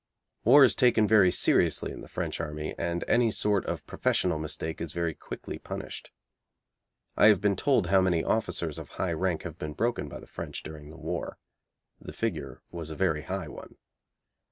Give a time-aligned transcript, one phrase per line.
[0.43, 4.81] War is taken very seriously in the French army, and any sort of professional mistake
[4.81, 6.09] is very quickly punished.
[7.15, 10.25] I have been told how many officers of high rank have been broken by the
[10.25, 11.37] French during the war.
[11.99, 13.75] The figure was a very high one.